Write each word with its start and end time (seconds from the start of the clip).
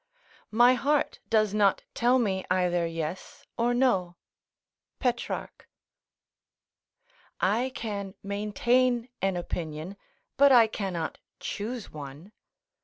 ["My 0.49 0.73
heart 0.73 1.19
does 1.29 1.53
not 1.53 1.83
tell 1.93 2.17
me 2.17 2.43
either 2.49 2.87
yes 2.87 3.45
or 3.55 3.71
no." 3.71 4.15
Petrarch.] 4.97 5.69
I 7.39 7.71
can 7.75 8.15
maintain 8.23 9.09
an 9.21 9.37
opinion, 9.37 9.95
but 10.37 10.51
I 10.51 10.65
cannot 10.65 11.19
choose 11.39 11.91
one. 11.91 12.31